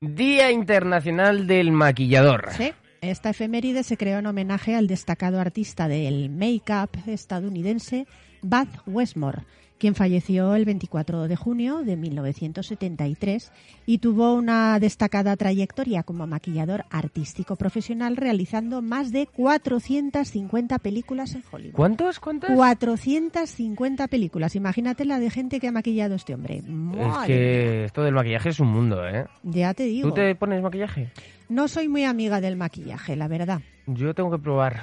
Día 0.01 0.51
Internacional 0.51 1.47
del 1.47 1.73
Maquillador. 1.73 2.49
Sí. 2.57 2.73
Esta 3.01 3.31
efeméride 3.31 3.83
se 3.83 3.97
creó 3.97 4.19
en 4.19 4.27
homenaje 4.27 4.75
al 4.75 4.87
destacado 4.89 5.41
artista 5.41 5.87
del 5.87 6.29
make-up 6.29 6.91
estadounidense 7.07 8.07
Bud 8.43 8.69
Westmore, 8.87 9.43
quien 9.79 9.95
falleció 9.95 10.55
el 10.55 10.65
24 10.65 11.29
de 11.29 11.37
junio 11.37 11.83
de 11.83 11.97
1973 11.97 13.53
y 13.87 13.99
tuvo 13.99 14.35
una 14.35 14.79
destacada 14.79 15.37
trayectoria 15.37 16.03
como 16.03 16.27
maquillador 16.27 16.85
artístico 16.91 17.57
profesional 17.57 18.17
realizando 18.17 18.83
más 18.83 19.13
de 19.13 19.27
450 19.27 20.79
películas 20.79 21.35
en 21.35 21.43
Hollywood. 21.51 21.75
¿Cuántos? 21.75 22.21
¿Cuántos? 22.21 22.51
450 22.51 24.09
películas. 24.09 24.57
Imagínate 24.57 25.05
la 25.05 25.19
de 25.19 25.31
gente 25.31 25.61
que 25.61 25.69
ha 25.69 25.73
maquillado 25.73 26.15
este 26.15 26.35
hombre. 26.35 26.59
Es 26.59 26.69
Madre 26.69 27.27
que 27.27 27.85
esto 27.85 28.03
del 28.03 28.15
maquillaje 28.15 28.51
es 28.51 28.61
un 28.61 28.69
mundo, 28.69 29.07
¿eh? 29.07 29.27
Ya 29.43 29.75
te 29.75 29.85
digo. 29.85 30.09
¿Tú 30.09 30.15
te 30.15 30.35
pones 30.35 30.63
maquillaje? 30.63 31.11
No 31.49 31.69
soy 31.69 31.89
muy 31.89 32.05
amiga 32.05 32.41
del 32.41 32.57
maquillaje, 32.57 33.15
la 33.15 33.29
verdad. 33.29 33.61
Yo 33.87 34.15
tengo 34.15 34.31
que 34.31 34.39
probar. 34.39 34.81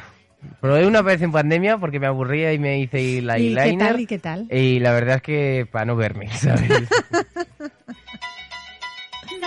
Probé 0.62 0.86
una 0.88 1.02
vez 1.02 1.22
en 1.22 1.32
pandemia 1.32 1.78
porque 1.78 2.00
me 2.00 2.08
aburría 2.08 2.54
y 2.54 2.60
me 2.60 2.80
hice 2.80 3.22
la 3.22 3.38
¿Y 3.40 3.54
qué 3.54 3.62
eyeliner. 3.62 3.88
tal? 3.92 4.00
¿Y 4.02 4.06
qué 4.08 4.20
tal? 4.20 4.48
Y 4.52 4.80
la 4.80 4.92
verdad 4.94 5.18
es 5.18 5.22
que 5.22 5.68
para 5.72 5.86
no 5.86 5.96
verme, 5.96 6.30
¿sabes? 6.38 6.70
No 6.70 6.80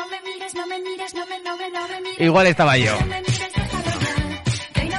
me 0.08 0.20
mires, 0.24 0.54
no 0.54 0.66
me 0.66 0.78
mires, 0.80 1.14
no 1.14 1.26
me, 1.26 1.38
no 1.42 1.56
me, 1.56 1.70
no 1.70 1.88
me 1.88 2.00
mires. 2.02 2.20
Igual 2.20 2.46
estaba 2.48 2.76
yo. 2.76 2.96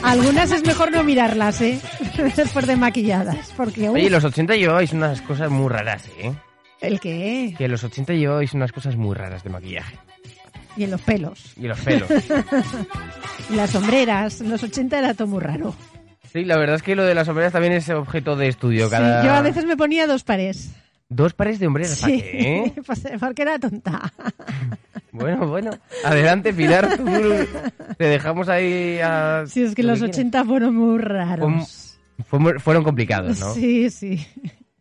Algunas 0.04 0.52
es 0.52 0.66
mejor 0.66 0.92
no 0.92 1.04
mirarlas, 1.04 1.62
¿eh? 1.62 1.80
Después 2.36 2.68
de 2.68 2.76
maquilladas. 2.76 3.54
Porque, 3.58 3.90
Oye, 3.90 4.10
los 4.10 4.24
80 4.24 4.56
llevabais 4.56 4.94
unas 4.94 5.22
cosas 5.22 5.50
muy 5.50 5.70
raras, 5.70 6.08
¿eh? 6.20 6.34
¿el 6.80 7.00
qué? 7.00 7.56
Que 7.58 7.68
los 7.68 7.84
80 7.84 8.14
llevabais 8.14 8.54
unas 8.54 8.72
cosas 8.72 8.96
muy 8.96 9.16
raras 9.16 9.44
de 9.44 9.50
maquillaje. 9.50 9.98
Y 10.78 10.84
en 10.84 10.92
los 10.92 11.02
pelos. 11.02 11.54
Y 11.58 11.68
los 11.68 11.80
pelos. 11.80 12.10
Y 13.50 13.56
las 13.56 13.72
sombreras. 13.72 14.42
En 14.42 14.50
los 14.50 14.64
80 14.64 15.00
era 15.00 15.14
todo 15.14 15.28
muy 15.28 15.42
raro. 15.42 15.76
Sí, 16.32 16.46
la 16.46 16.58
verdad 16.58 16.76
es 16.76 16.84
que 16.84 16.96
lo 16.96 17.04
de 17.04 17.16
las 17.16 17.26
sombreras 17.26 17.54
también 17.54 17.74
es 17.74 17.90
objeto 17.90 18.36
de 18.36 18.48
estudio. 18.48 18.86
Sí, 18.86 18.92
Cada... 18.92 19.24
yo 19.24 19.34
a 19.34 19.42
veces 19.42 19.66
me 19.66 19.76
ponía 19.76 20.06
dos 20.08 20.24
pares. 20.24 20.72
Dos 21.10 21.34
pares 21.34 21.58
de 21.60 21.68
hombreras, 21.68 22.02
¿para 22.02 22.14
Sí, 22.14 22.22
qué? 22.22 22.74
pues, 22.86 23.04
porque 23.20 23.42
era 23.42 23.60
tonta. 23.60 24.14
Bueno, 25.14 25.48
bueno. 25.48 25.72
Adelante, 26.06 26.54
Pilar. 26.54 26.96
Tú 26.96 27.06
te 27.98 28.04
dejamos 28.04 28.50
ahí 28.50 29.00
a... 29.00 29.46
Sí, 29.48 29.64
es 29.64 29.74
que 29.74 29.82
lo 29.82 29.94
los 29.94 30.00
quieras. 30.00 30.16
80 30.16 30.46
fueron 30.46 30.76
muy 30.76 31.00
raros. 31.00 31.98
Fueron 32.60 32.84
complicados, 32.84 33.40
¿no? 33.40 33.52
Sí, 33.56 33.90
sí. 33.90 34.28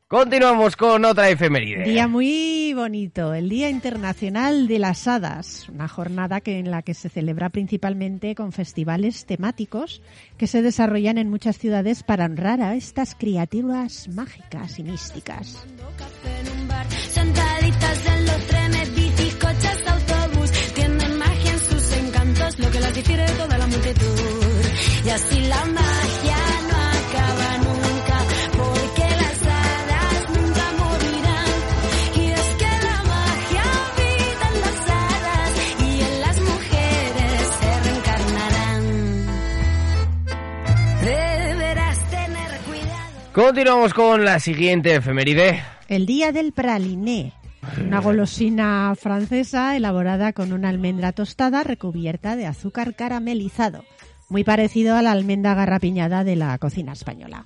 Continuamos 0.09 0.77
con 0.77 1.05
otra 1.05 1.31
efeméride. 1.31 1.83
Día 1.83 2.07
muy 2.07 2.73
bonito, 2.75 3.35
el 3.35 3.49
Día 3.49 3.69
Internacional 3.69 4.69
de 4.69 4.79
las 4.79 5.09
Hadas, 5.09 5.69
una 5.69 5.89
jornada 5.89 6.41
que 6.41 6.61
en 6.61 6.71
la 6.71 6.83
que 6.83 6.95
se 6.95 7.09
celebra 7.09 7.49
principalmente 7.49 8.37
con 8.37 8.53
festivales 8.53 9.27
temáticos 9.27 10.03
que 10.39 10.47
se 10.47 10.63
desarrollan 10.63 11.19
en 11.19 11.29
muchas 11.29 11.59
ciudades 11.59 12.05
para 12.05 12.27
honrar 12.27 12.61
a 12.61 12.77
estas 12.77 13.17
criaturas 13.17 14.07
mágicas 14.07 14.79
y 14.79 14.85
místicas. 14.85 15.67
Lo 22.59 22.71
que 22.71 22.81
las 22.81 22.95
difiere 22.95 23.27
toda 23.33 23.59
la 23.59 23.67
multitud. 23.67 24.07
Y 25.05 25.09
así 25.11 25.41
la 25.43 25.65
Continuamos 43.37 43.93
con 43.93 44.25
la 44.25 44.41
siguiente 44.41 44.95
efeméride. 44.95 45.63
El 45.89 46.07
Día 46.07 46.33
del 46.33 46.53
Praliné, 46.53 47.35
una 47.85 48.01
golosina 48.01 48.95
francesa 48.99 49.77
elaborada 49.77 50.33
con 50.33 50.55
una 50.55 50.71
almendra 50.71 51.13
tostada 51.13 51.63
recubierta 51.63 52.35
de 52.35 52.47
azúcar 52.47 52.95
caramelizado, 52.95 53.85
muy 54.31 54.43
parecido 54.43 54.97
a 54.97 55.03
la 55.03 55.13
almendra 55.13 55.53
garrapiñada 55.53 56.25
de 56.25 56.35
la 56.35 56.57
cocina 56.57 56.95
española. 56.95 57.45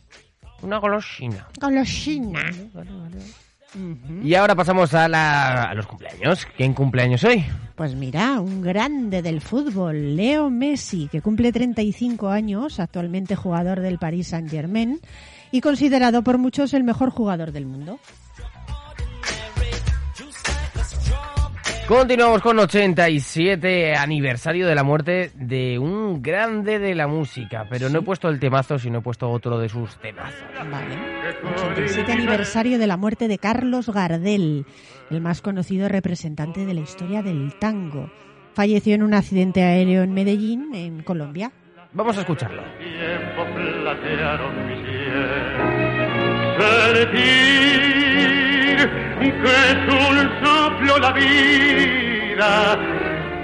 Una 0.63 0.79
golosina. 0.79 1.49
Golosina. 1.61 2.53
Y 4.23 4.35
ahora 4.35 4.55
pasamos 4.55 4.95
a, 4.95 5.09
la, 5.09 5.65
a 5.65 5.75
los 5.75 5.89
cumpleaños. 5.89 6.47
¿Quién 6.57 6.73
cumpleaños 6.73 7.25
hoy? 7.25 7.45
Pues 7.75 7.97
mira, 7.97 8.41
un 8.41 8.63
grande 8.63 9.23
del 9.23 9.41
fútbol, 9.41 10.15
Leo 10.15 10.51
Messi, 10.51 11.09
que 11.11 11.21
cumple 11.21 11.51
35 11.51 12.29
años, 12.29 12.79
actualmente 12.79 13.35
jugador 13.35 13.81
del 13.81 13.99
Paris 13.99 14.29
Saint-Germain 14.29 15.01
y 15.51 15.61
considerado 15.61 16.23
por 16.23 16.39
muchos 16.39 16.75
el 16.75 16.85
mejor 16.85 17.11
jugador 17.11 17.53
del 17.53 17.67
mundo. 17.67 17.99
Continuamos 21.91 22.41
con 22.41 22.57
87 22.57 23.97
aniversario 23.97 24.69
de 24.69 24.77
la 24.77 24.85
muerte 24.85 25.33
de 25.35 25.77
un 25.77 26.23
grande 26.23 26.79
de 26.79 26.95
la 26.95 27.09
música, 27.09 27.67
pero 27.69 27.89
no 27.89 27.99
he 27.99 28.03
puesto 28.03 28.29
el 28.29 28.39
temazo, 28.39 28.79
sino 28.79 29.01
he 29.01 29.03
puesto 29.03 29.29
otro 29.29 29.59
de 29.59 29.69
sus 29.69 29.97
temazos. 29.97 30.39
Vale. 30.71 30.95
87 31.73 32.13
aniversario 32.13 32.79
de 32.79 32.87
la 32.87 32.97
muerte 32.97 33.27
de 33.27 33.39
Carlos 33.39 33.89
Gardel, 33.89 34.67
el 35.11 35.21
más 35.21 35.43
conocido 35.43 35.89
representante 35.89 36.65
de 36.65 36.75
la 36.75 36.81
historia 36.83 37.25
del 37.25 37.59
tango. 37.59 38.09
Falleció 38.55 38.95
en 38.95 39.03
un 39.03 39.15
accidente 39.15 39.65
aéreo 39.65 40.05
en 40.05 40.13
Medellín, 40.13 40.73
en 40.77 41.03
Colombia. 41.03 41.51
Vamos 41.93 42.17
a 42.19 42.21
escucharlo. 42.21 42.63
tiempo 42.79 43.45
platearon 43.53 44.69
mi 44.69 44.90
Sentir 46.93 47.81
que 49.21 49.53
es 49.71 49.83
un 49.89 50.17
soplo 50.45 50.99
la 50.99 51.13
vida, 51.13 52.79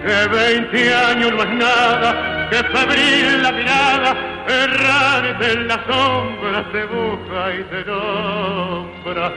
que 0.05 0.29
veinte 0.29 0.94
años 0.94 1.33
no 1.33 1.42
es 1.42 1.55
nada, 1.55 2.48
que 2.50 2.57
febril 2.57 3.42
la 3.42 3.52
mirada, 3.52 4.16
errante 4.46 5.52
en 5.52 5.68
las 5.68 5.81
sombras 5.87 6.72
te 6.72 6.85
busca 6.85 7.55
y 7.55 7.62
te 7.64 7.85
nombra. 7.90 9.33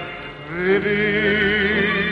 Vivir 0.52 2.09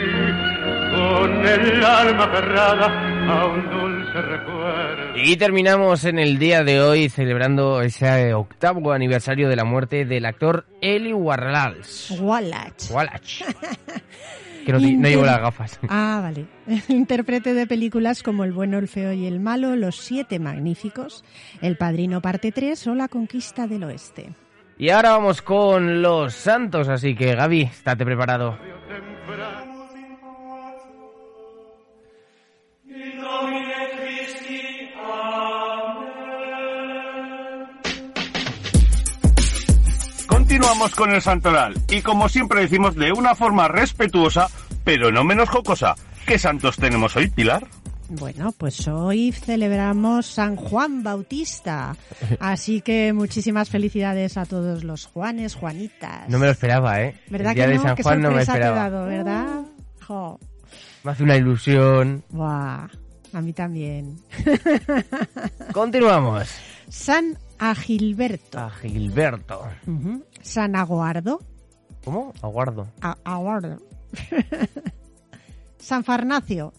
con 0.98 1.46
el 1.46 1.84
alma 1.84 2.24
aferrada 2.24 2.86
a 3.30 3.46
un 3.46 3.70
dulce 3.70 4.20
recuerdo. 4.20 5.16
Y 5.16 5.36
terminamos 5.36 6.04
en 6.04 6.18
el 6.18 6.38
día 6.38 6.64
de 6.64 6.80
hoy 6.80 7.08
celebrando 7.08 7.82
ese 7.82 8.34
octavo 8.34 8.92
aniversario 8.92 9.48
de 9.48 9.54
la 9.54 9.64
muerte 9.64 10.04
del 10.04 10.26
actor 10.26 10.66
Eli 10.80 11.12
Warlals. 11.12 12.16
Wallach. 12.20 12.90
Wallach. 12.90 13.44
Que 14.66 14.72
no 14.74 15.08
llevo 15.08 15.24
las 15.24 15.40
gafas. 15.40 15.80
Ah, 15.88 16.20
vale. 16.22 16.44
Intérprete 16.88 17.54
de 17.54 17.66
películas 17.66 18.22
como 18.22 18.44
El 18.44 18.52
bueno, 18.52 18.76
el 18.76 18.86
feo 18.86 19.14
y 19.14 19.24
el 19.24 19.40
malo, 19.40 19.76
Los 19.76 19.96
siete 19.96 20.38
magníficos, 20.38 21.24
El 21.62 21.78
padrino 21.78 22.20
parte 22.20 22.52
3 22.52 22.88
o 22.88 22.94
La 22.94 23.08
conquista 23.08 23.66
del 23.66 23.84
oeste. 23.84 24.34
Y 24.76 24.90
ahora 24.90 25.12
vamos 25.12 25.40
con 25.40 26.02
los 26.02 26.34
santos, 26.34 26.90
así 26.90 27.14
que 27.14 27.34
Gaby, 27.34 27.62
estate 27.62 28.04
preparado. 28.04 28.58
Continuamos 40.48 40.94
con 40.94 41.10
el 41.14 41.20
santoral 41.20 41.74
y 41.90 42.00
como 42.00 42.26
siempre 42.26 42.62
decimos 42.62 42.94
de 42.94 43.12
una 43.12 43.34
forma 43.34 43.68
respetuosa, 43.68 44.48
pero 44.82 45.12
no 45.12 45.22
menos 45.22 45.50
jocosa. 45.50 45.94
¿Qué 46.26 46.38
santos 46.38 46.78
tenemos 46.78 47.14
hoy, 47.16 47.28
Pilar? 47.28 47.66
Bueno, 48.08 48.52
pues 48.56 48.88
hoy 48.88 49.30
celebramos 49.32 50.24
San 50.24 50.56
Juan 50.56 51.02
Bautista. 51.02 51.94
Así 52.40 52.80
que 52.80 53.12
muchísimas 53.12 53.68
felicidades 53.68 54.38
a 54.38 54.46
todos 54.46 54.84
los 54.84 55.04
Juanes, 55.04 55.54
Juanitas. 55.54 56.26
No 56.30 56.38
me 56.38 56.46
lo 56.46 56.52
esperaba, 56.52 57.02
¿eh? 57.02 57.14
¿Verdad 57.28 57.50
el 57.50 57.56
día 57.56 57.64
que 57.66 57.70
de 57.72 57.76
no? 57.76 57.82
San 57.82 57.96
Qué 57.96 58.02
Juan 58.04 58.22
no 58.22 58.30
me 58.30 58.36
te 58.36 58.42
esperaba. 58.44 58.76
dado, 58.76 59.04
¿verdad? 59.04 59.60
Jo. 60.06 60.40
Me 61.04 61.10
hace 61.10 61.24
una 61.24 61.36
ilusión. 61.36 62.24
Buah, 62.30 62.88
a 63.34 63.40
mí 63.42 63.52
también. 63.52 64.16
Continuamos. 65.74 66.48
San 66.88 67.36
Agilberto. 67.58 68.58
A 68.58 68.70
Gilberto. 68.70 69.62
Ujú. 69.86 70.24
San 70.42 70.76
Aguardo. 70.76 71.40
¿Cómo? 72.04 72.32
Aguardo. 72.42 72.88
A- 73.00 73.16
Aguardo. 73.24 73.78
San 75.78 76.04
Farnacio. 76.04 76.72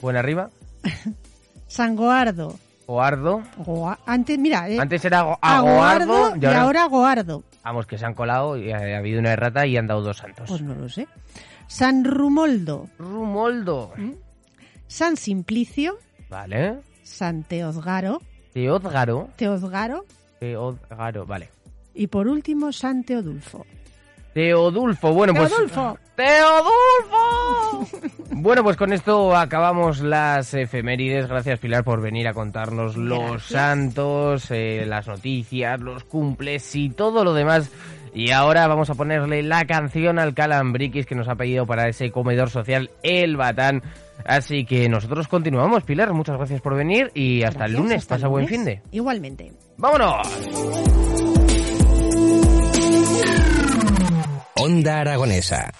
Buen 0.00 0.16
arriba. 0.16 0.50
San 1.66 1.96
Goardo. 1.96 2.58
Oardo. 2.86 3.42
Goa- 3.64 3.98
Antes, 4.06 4.38
mira, 4.38 4.68
eh, 4.70 4.78
Antes 4.78 5.04
era 5.04 5.22
Go- 5.22 5.38
Aguardo 5.42 6.14
Aguardo 6.26 6.36
y 6.40 6.54
ahora 6.54 6.84
Goardo. 6.86 7.42
Vamos, 7.64 7.86
que 7.86 7.98
se 7.98 8.06
han 8.06 8.14
colado 8.14 8.56
y 8.56 8.70
ha, 8.70 8.76
ha 8.78 8.98
habido 8.98 9.18
una 9.18 9.32
errata 9.32 9.66
y 9.66 9.76
han 9.76 9.88
dado 9.88 10.02
dos 10.02 10.18
santos. 10.18 10.48
Pues 10.48 10.62
no 10.62 10.74
lo 10.76 10.88
sé. 10.88 11.08
San 11.66 12.04
Rumoldo. 12.04 12.88
Rumoldo. 12.98 13.92
San 14.86 15.16
Simplicio. 15.16 15.98
Vale. 16.30 16.78
San 17.02 17.42
Teodgaro. 17.42 18.20
Teodgaro. 18.56 19.28
Teodgaro. 19.36 20.06
Teodgaro, 20.40 21.26
vale. 21.26 21.50
Y 21.92 22.06
por 22.06 22.26
último, 22.26 22.72
San 22.72 23.04
Teodulfo. 23.04 23.66
Teodulfo, 24.32 25.12
bueno 25.12 25.34
pues... 25.34 25.50
Teodulfo. 25.50 25.98
¡Teodulfo! 26.16 27.86
bueno, 28.30 28.64
pues 28.64 28.78
con 28.78 28.94
esto 28.94 29.36
acabamos 29.36 30.00
las 30.00 30.54
efemérides. 30.54 31.28
Gracias, 31.28 31.58
Pilar, 31.58 31.84
por 31.84 32.00
venir 32.00 32.28
a 32.28 32.32
contarnos 32.32 32.96
los 32.96 33.44
santos, 33.44 34.50
eh, 34.50 34.86
las 34.86 35.06
noticias, 35.06 35.78
los 35.78 36.04
cumples 36.04 36.74
y 36.76 36.88
todo 36.88 37.24
lo 37.24 37.34
demás. 37.34 37.70
Y 38.16 38.30
ahora 38.30 38.66
vamos 38.66 38.88
a 38.88 38.94
ponerle 38.94 39.42
la 39.42 39.66
canción 39.66 40.18
al 40.18 40.32
Calambriquis 40.32 41.04
que 41.04 41.14
nos 41.14 41.28
ha 41.28 41.34
pedido 41.34 41.66
para 41.66 41.86
ese 41.86 42.10
comedor 42.10 42.48
social 42.48 42.90
El 43.02 43.36
Batán. 43.36 43.82
Así 44.24 44.64
que 44.64 44.88
nosotros 44.88 45.28
continuamos, 45.28 45.84
Pilar. 45.84 46.14
Muchas 46.14 46.38
gracias 46.38 46.62
por 46.62 46.74
venir 46.74 47.10
y 47.12 47.42
hasta 47.42 47.66
el 47.66 47.74
lunes. 47.74 47.98
hasta 47.98 48.14
el 48.14 48.20
Pasa 48.22 48.28
buen 48.28 48.48
fin 48.48 48.64
de. 48.64 48.80
Igualmente. 48.90 49.52
¡Vámonos! 49.76 50.26
Onda 54.54 55.00
Aragonesa. 55.00 55.70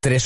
Tres 0.00 0.24